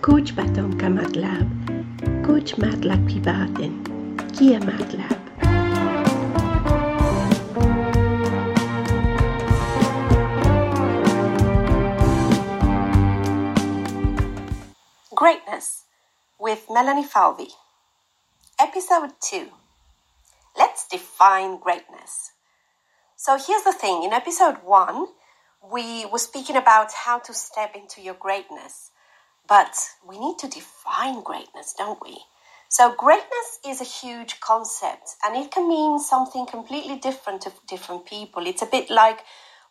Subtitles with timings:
[0.00, 3.84] Coach Batom ka MATLAB, Coach MATLAB privaten,
[4.32, 5.20] Kia MATLAB.
[15.14, 15.84] Greatness
[16.38, 17.52] with Melanie Falvey.
[18.58, 19.48] Episode 2.
[20.56, 22.32] Let's define greatness.
[23.16, 25.06] So here's the thing in episode 1,
[25.70, 28.89] we were speaking about how to step into your greatness,
[29.48, 29.74] but
[30.06, 32.18] we need to define greatness, don't we?
[32.68, 38.06] So, greatness is a huge concept and it can mean something completely different to different
[38.06, 38.46] people.
[38.46, 39.24] It's a bit like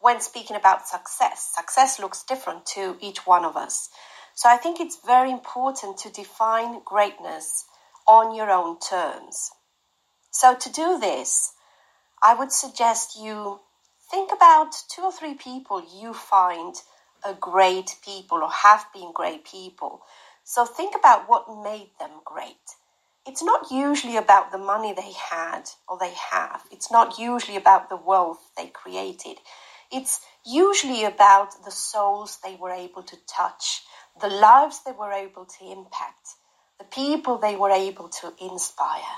[0.00, 3.90] when speaking about success, success looks different to each one of us.
[4.34, 7.66] So, I think it's very important to define greatness
[8.06, 9.50] on your own terms.
[10.30, 11.52] So, to do this,
[12.22, 13.60] I would suggest you
[14.10, 16.74] think about two or three people you find
[17.34, 20.02] great people or have been great people.
[20.44, 22.76] So think about what made them great.
[23.26, 26.62] It's not usually about the money they had or they have.
[26.70, 29.38] It's not usually about the wealth they created.
[29.90, 33.82] It's usually about the souls they were able to touch,
[34.20, 36.34] the lives they were able to impact,
[36.78, 39.16] the people they were able to inspire.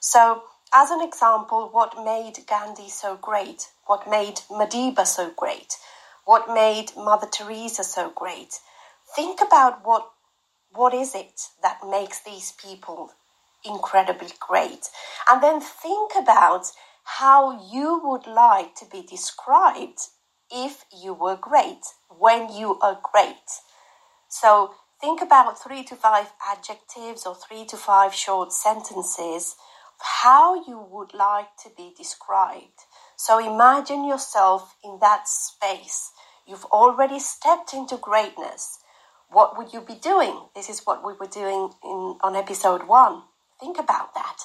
[0.00, 0.42] So,
[0.74, 5.76] as an example, what made Gandhi so great, what made Madiba so great,
[6.24, 8.58] what made Mother Teresa so great,
[9.14, 10.08] think about what
[10.74, 13.10] what is it that makes these people
[13.64, 14.88] incredibly great?
[15.28, 16.64] And then think about
[17.04, 19.98] how you would like to be described
[20.50, 23.50] if you were great, when you are great.
[24.28, 29.56] So think about three to five adjectives or three to five short sentences
[30.02, 32.86] how you would like to be described.
[33.16, 36.10] So imagine yourself in that space.
[36.46, 38.78] You've already stepped into greatness.
[39.30, 40.38] What would you be doing?
[40.54, 43.22] This is what we were doing in, on episode one.
[43.60, 44.38] Think about that.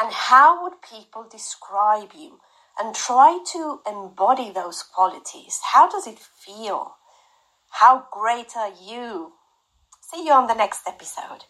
[0.00, 2.38] And how would people describe you?
[2.78, 5.60] And try to embody those qualities.
[5.72, 6.94] How does it feel?
[7.70, 9.32] How great are you?
[10.00, 11.44] See you on the next episode.